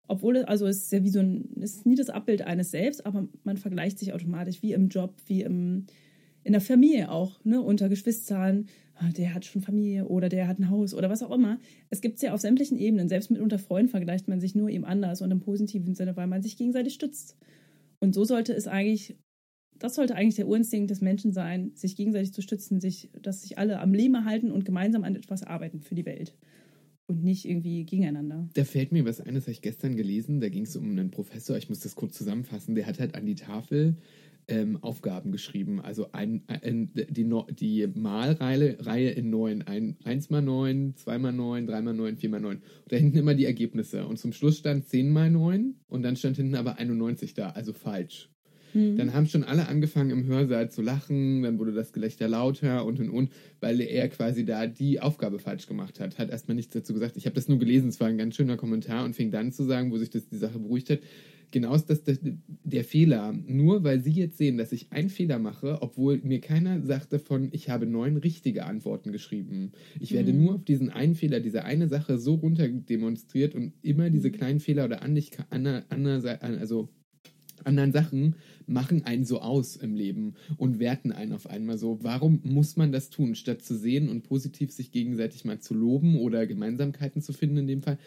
[0.07, 2.71] obwohl, es- also es ist ja wie so ein, es ist nie das Abbild eines
[2.71, 5.87] selbst, aber man vergleicht sich automatisch, wie im Job, wie im,
[6.45, 10.61] in der Familie auch, ne, unter Geschwistern, ah, der hat schon Familie oder der hat
[10.61, 11.59] ein Haus oder was auch immer.
[11.91, 14.69] Es gibt es ja auf sämtlichen Ebenen, selbst mit unter Freunden vergleicht man sich nur
[14.71, 17.37] eben anders und im positiven Sinne, weil man sich gegenseitig stützt.
[18.01, 19.17] Und so sollte es eigentlich,
[19.79, 23.59] das sollte eigentlich der Urinstinkt des Menschen sein, sich gegenseitig zu stützen, sich, dass sich
[23.59, 26.37] alle am Leben erhalten und gemeinsam an etwas arbeiten für die Welt.
[27.11, 28.51] Und nicht irgendwie gegeneinander.
[28.53, 30.41] Da fällt mir was ein, das habe ich gestern gelesen.
[30.41, 32.75] Da ging es um einen Professor, ich muss das kurz zusammenfassen.
[32.75, 33.97] Der hat halt an die Tafel
[34.49, 35.81] ähm, Aufgaben geschrieben.
[35.81, 39.63] Also ein, ein, die, die Malreihe Reihe in 9.
[39.63, 42.57] Ein, 1 mal 9, 2 mal 9, 3 mal 9, 4 mal 9.
[42.57, 44.07] Und da hinten immer die Ergebnisse.
[44.07, 47.73] Und zum Schluss stand 10 mal 9 und dann stand hinten aber 91 da, also
[47.73, 48.31] falsch.
[48.75, 53.01] Dann haben schon alle angefangen im Hörsaal zu lachen, dann wurde das Gelächter lauter und
[53.01, 53.31] und und,
[53.61, 56.19] weil er quasi da die Aufgabe falsch gemacht hat.
[56.19, 57.17] Hat erstmal nichts dazu gesagt.
[57.17, 59.65] Ich habe das nur gelesen, es war ein ganz schöner Kommentar und fing dann zu
[59.65, 61.01] sagen, wo sich das die Sache beruhigt hat.
[61.51, 62.19] Genau ist das, das
[62.65, 63.33] der Fehler.
[63.33, 67.49] Nur weil Sie jetzt sehen, dass ich einen Fehler mache, obwohl mir keiner sagt davon,
[67.53, 69.73] ich habe neun richtige Antworten geschrieben.
[69.99, 74.11] Ich werde nur auf diesen einen Fehler, diese eine Sache so runter demonstriert und immer
[74.11, 76.91] diese kleinen Fehler oder Anlichkeit, also
[77.65, 81.99] anderen Sachen machen einen so aus im Leben und werten einen auf einmal so.
[82.03, 86.19] Warum muss man das tun, statt zu sehen und positiv sich gegenseitig mal zu loben
[86.19, 87.99] oder Gemeinsamkeiten zu finden in dem Fall?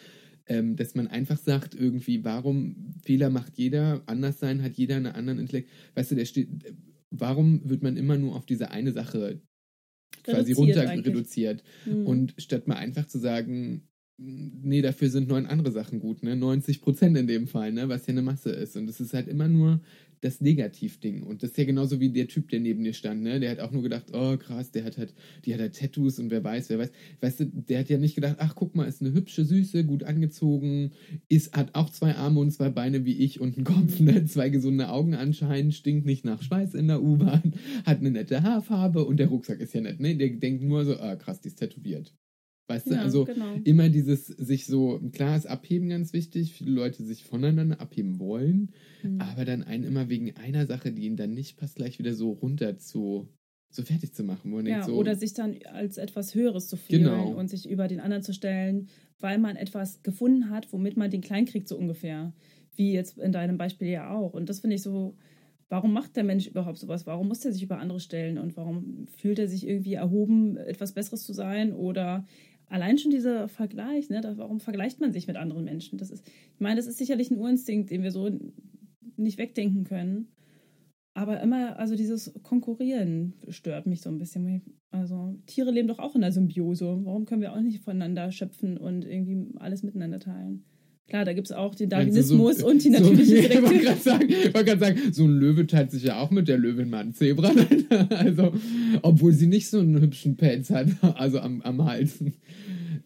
[0.52, 5.06] Ähm, dass man einfach sagt, irgendwie, warum Fehler macht jeder, anders sein hat jeder einen
[5.06, 5.70] anderen Intellekt.
[5.94, 6.48] Weißt du, der steht,
[7.10, 9.40] warum wird man immer nur auf diese eine Sache
[10.24, 11.06] quasi Reduziert runter eigentlich.
[11.06, 11.62] reduziert?
[11.84, 12.06] Hm.
[12.06, 16.36] Und statt mal einfach zu sagen, nee, dafür sind neun andere Sachen gut, ne?
[16.36, 17.88] 90 Prozent in dem Fall, ne?
[17.88, 18.76] Was ja eine Masse ist.
[18.76, 19.80] Und es ist halt immer nur
[20.20, 21.24] das Negativding.
[21.24, 23.40] Und das ist ja genauso wie der Typ, der neben dir stand, ne?
[23.40, 26.30] Der hat auch nur gedacht, oh krass, der hat halt, die hat halt Tattoos und
[26.30, 26.92] wer weiß, wer weiß.
[27.20, 30.04] Weißt du, der hat ja nicht gedacht, ach guck mal, ist eine hübsche, süße, gut
[30.04, 30.92] angezogen,
[31.28, 34.24] ist, hat auch zwei Arme und zwei Beine wie ich und einen Kopf, ne?
[34.32, 39.04] Zwei gesunde Augen anscheinend, stinkt nicht nach Schweiß in der U-Bahn, hat eine nette Haarfarbe
[39.04, 40.16] und der Rucksack ist ja nett, ne?
[40.16, 42.14] Der denkt nur so, ah krass, die ist tätowiert.
[42.72, 43.60] Weißt du, Ja, also genau.
[43.64, 48.72] immer dieses sich so, klar ist Abheben ganz wichtig, viele Leute sich voneinander abheben wollen,
[49.02, 49.36] Mhm.
[49.36, 52.30] aber dann einen immer wegen einer Sache, die ihnen dann nicht passt, gleich wieder so
[52.32, 53.28] runter zu,
[53.70, 54.50] so fertig zu machen.
[54.52, 57.34] Wo man Ja, denkt so, oder sich dann als etwas Höheres zu fühlen Genau.
[57.34, 61.20] und sich über den anderen zu stellen, weil man etwas gefunden hat, womit man den
[61.20, 62.32] klein kriegt, so ungefähr.
[62.76, 64.34] Wie jetzt in deinem Beispiel ja auch.
[64.34, 65.16] Und das finde ich so,
[65.68, 67.06] warum macht der Mensch überhaupt sowas?
[67.06, 68.38] Warum muss er sich über andere stellen?
[68.38, 71.72] Und warum fühlt er sich irgendwie erhoben, etwas Besseres zu sein?
[71.72, 72.24] Oder
[72.72, 74.20] allein schon dieser Vergleich, ne?
[74.20, 75.98] Da, warum vergleicht man sich mit anderen Menschen?
[75.98, 78.30] Das ist, ich meine, das ist sicherlich ein Urinstinkt, den wir so
[79.16, 80.28] nicht wegdenken können.
[81.14, 84.62] Aber immer, also dieses Konkurrieren stört mich so ein bisschen.
[84.90, 87.00] Also Tiere leben doch auch in der Symbiose.
[87.04, 90.64] Warum können wir auch nicht voneinander schöpfen und irgendwie alles miteinander teilen?
[91.08, 94.20] Klar, da gibt es auch den Darwinismus so- und die so- natürliche Ich wollte Selektion.
[94.28, 97.00] ich wollte gerade sagen, so ein Löwe teilt sich ja auch mit der Löwin mal
[97.00, 97.52] ein Zebra.
[98.10, 98.52] also,
[99.02, 102.22] obwohl sie nicht so einen hübschen Pelz hat, also am, am Hals.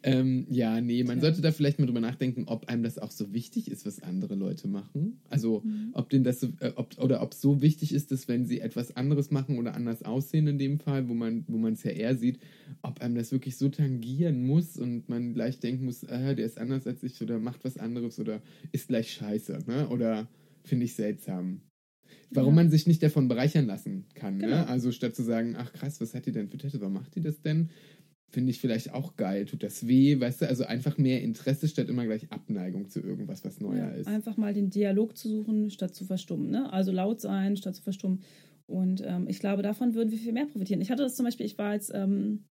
[0.02, 3.32] Ähm, ja, nee, man sollte da vielleicht mal drüber nachdenken, ob einem das auch so
[3.32, 5.20] wichtig ist, was andere Leute machen.
[5.28, 5.90] Also, Mhm.
[5.92, 8.61] ob denen das so, äh, ob, oder ob es so wichtig ist, dass wenn sie
[8.61, 11.90] etwas anderes machen oder anders aussehen in dem Fall, wo man wo man es ja
[11.90, 12.38] eher sieht,
[12.82, 16.59] ob einem das wirklich so tangieren muss und man gleich denken muss, äh, der ist
[16.59, 19.88] anders als ich oder macht was anderes oder ist gleich scheiße, ne?
[19.88, 20.28] Oder
[20.64, 21.61] finde ich seltsam.
[22.30, 22.62] Warum Ja.
[22.62, 24.38] man sich nicht davon bereichern lassen kann.
[24.38, 24.56] Genau.
[24.56, 24.66] Ne?
[24.68, 27.20] Also statt zu sagen, ach krass, was hat die denn für Tattoo, warum macht die
[27.20, 27.70] das denn?
[28.28, 29.44] Finde ich vielleicht auch geil.
[29.46, 30.48] Tut das weh, weißt du?
[30.48, 34.06] Also einfach mehr Interesse statt immer gleich Abneigung zu irgendwas, was neuer Ja, ist.
[34.08, 36.50] einfach mal den Dialog zu suchen, statt zu verstummen.
[36.50, 36.72] Ne?
[36.72, 38.22] Also laut sein, statt zu verstummen.
[38.66, 40.80] Und ähm, ich glaube, davon würden wir viel mehr profitieren.
[40.80, 42.44] Ich hatte das zum Beispiel, ich war jetzt ähm,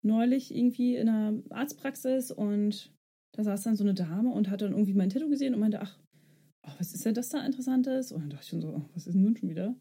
[0.00, 2.90] neulich irgendwie in einer Arztpraxis und
[3.32, 5.80] da saß dann so eine Dame und hat dann irgendwie mein Tattoo gesehen und meinte,
[5.82, 5.98] ach,
[6.62, 8.12] ach, was ist denn das da Interessantes?
[8.12, 9.74] Und dann dachte ich schon so, oh, was ist denn nun schon wieder?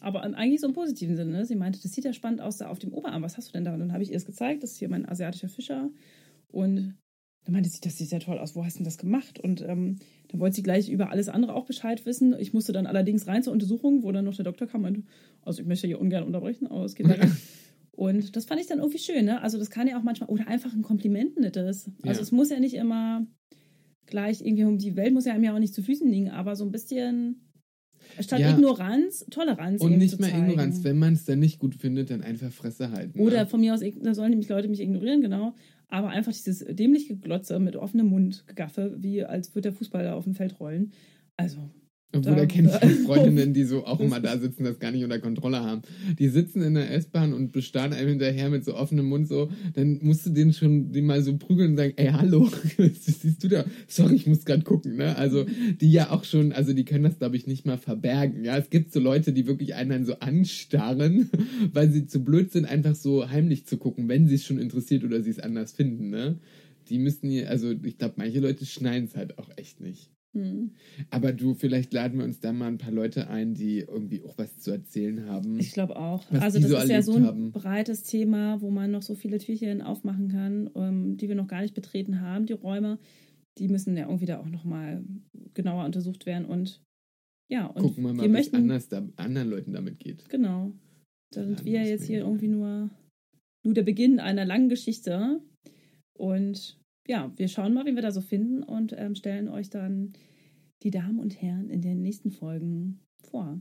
[0.00, 1.32] Aber im- eigentlich so im positiven Sinne.
[1.32, 1.44] Ne?
[1.44, 3.22] Sie meinte, das sieht ja spannend aus da auf dem Oberarm.
[3.22, 3.72] Was hast du denn da?
[3.74, 4.62] Und dann habe ich ihr es gezeigt.
[4.62, 5.90] Das ist hier mein asiatischer Fischer.
[6.48, 6.94] Und
[7.44, 8.54] dann meinte sie, das sieht ja toll aus.
[8.54, 9.40] Wo hast du denn das gemacht?
[9.40, 9.98] Und ähm,
[10.28, 12.34] dann wollte sie gleich über alles andere auch Bescheid wissen.
[12.38, 15.02] Ich musste dann allerdings rein zur Untersuchung, wo dann noch der Doktor kam und meinte,
[15.42, 17.28] also ich möchte hier ungern unterbrechen, aber es geht leider.
[17.92, 19.40] Und das fand ich dann irgendwie schön, ne?
[19.42, 21.90] Also das kann ja auch manchmal, oder einfach ein Kompliment nettes.
[22.04, 22.22] Also Ja.
[22.22, 23.26] es muss ja nicht immer
[24.08, 26.56] gleich irgendwie um die Welt muss ja einem ja auch nicht zu Füßen liegen, aber
[26.56, 27.48] so ein bisschen
[28.20, 28.50] statt Ja.
[28.50, 29.80] Ignoranz, Toleranz.
[29.80, 30.50] Und nicht mal zeigen.
[30.50, 30.84] Ignoranz.
[30.84, 33.18] Wenn man es dann nicht gut findet, dann einfach Fresse halten.
[33.20, 33.46] Oder ne?
[33.46, 35.54] von mir aus, da sollen nämlich Leute mich ignorieren, genau.
[35.88, 40.24] Aber einfach dieses dämliche Glotze mit offenem Mund, Gegaffe, wie als würde der Fußballer auf
[40.24, 40.92] dem Feld rollen.
[41.36, 41.70] Also,
[42.10, 45.04] Obwohl, Da- da kenne ich Freundinnen, die so auch immer da sitzen, das gar nicht
[45.04, 45.82] unter Kontrolle haben.
[46.18, 49.98] Die sitzen in der S-Bahn und bestarren einem hinterher mit so offenem Mund so, dann
[50.02, 53.66] musst du den schon den mal so prügeln und sagen, ey, hallo, siehst du da?
[53.88, 55.16] Sorry, ich muss gerade gucken, ne?
[55.16, 55.44] Also,
[55.80, 58.56] die ja auch schon, also die können das, glaube ich, nicht mal verbergen, ja?
[58.56, 61.28] Es gibt so Leute, die wirklich einen dann so anstarren,
[61.74, 65.04] weil sie zu blöd sind, einfach so heimlich zu gucken, wenn sie es schon interessiert
[65.04, 66.38] oder sie es anders finden, ne?
[66.88, 70.10] Die müssen hier, also ich glaube, manche Leute schneiden es halt auch echt nicht.
[70.38, 70.70] Hm.
[71.10, 74.36] Aber du, vielleicht laden wir uns da mal ein paar Leute ein, die irgendwie auch
[74.38, 75.58] was zu erzählen haben.
[75.58, 76.30] ich glaube auch.
[76.32, 77.52] Also, das so ist ja so ein haben.
[77.52, 81.62] breites Thema, wo man noch so viele Türchen aufmachen kann, ähm, die wir noch gar
[81.62, 82.98] nicht betreten haben, die Räume.
[83.58, 85.04] Die müssen ja irgendwie da auch nochmal
[85.54, 86.46] genauer untersucht werden.
[86.46, 86.80] Und
[87.50, 88.56] ja, und Gucken wir mal, wir wie möchten.
[88.56, 90.28] es anders da, anderen Leuten damit geht.
[90.28, 90.72] Genau.
[91.34, 92.90] Da sind wir jetzt hier irgendwie nur,
[93.64, 95.40] nur der Beginn einer langen Geschichte.
[96.16, 96.77] Und
[97.08, 100.12] ja, wir schauen mal, wen wir da so finden und ähm, stellen euch dann
[100.82, 103.60] die Damen und Herren in den nächsten Folgen vor.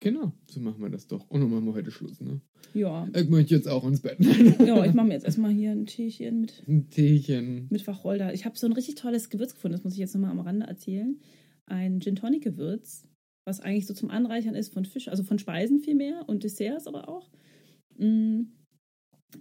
[0.00, 1.30] Genau, so machen wir das doch.
[1.30, 2.40] Und dann machen wir heute Schluss, ne?
[2.74, 3.08] Ja.
[3.14, 4.18] Ich möchte jetzt auch ins Bett.
[4.66, 7.68] Ja, ich mache mir jetzt erstmal hier ein Teechen mit, ein Teechen.
[7.70, 8.34] mit Wacholder.
[8.34, 10.66] Ich habe so ein richtig tolles Gewürz gefunden, das muss ich jetzt nochmal am Rande
[10.66, 11.20] erzählen.
[11.66, 13.06] Ein Gin Tonic Gewürz,
[13.46, 17.08] was eigentlich so zum Anreichern ist von Fisch, also von Speisen vielmehr und Desserts aber
[17.08, 17.30] auch.
[17.96, 18.42] Mm.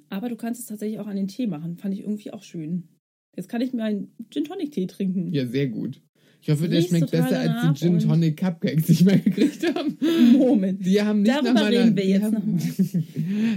[0.10, 1.76] Aber du kannst es tatsächlich auch an den Tee machen.
[1.76, 2.88] Fand ich irgendwie auch schön.
[3.36, 5.32] Jetzt kann ich mir einen Gin Tonic Tee trinken.
[5.34, 6.02] Ja, sehr gut.
[6.44, 9.63] Ich hoffe, der Riecht schmeckt besser als die Gin Tonic Cupcakes, die ich mal gekriegt
[9.76, 9.91] habe.
[10.38, 10.84] Moment.
[10.86, 13.04] Die haben nicht Darüber nach meiner, reden wir jetzt haben, noch mal.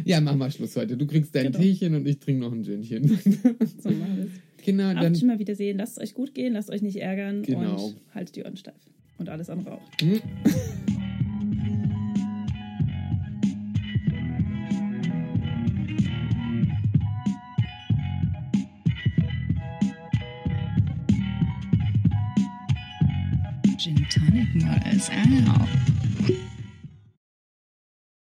[0.04, 0.96] Ja, machen wir Schluss heute.
[0.96, 1.58] Du kriegst dein Genau.
[1.58, 3.08] Teechen und ich trinke noch ein Ginchen.
[3.82, 4.64] So machen wir es.
[4.66, 5.26] genau, Habt dann.
[5.26, 5.78] mal wiedersehen.
[5.78, 7.86] Lasst es euch gut gehen, lasst euch nicht ärgern Genau.
[7.86, 8.74] und haltet die Ohren steif.
[9.18, 9.80] Und alles andere auch.
[10.02, 10.20] Hm?
[25.08, 25.93] Gin Tonic Models out.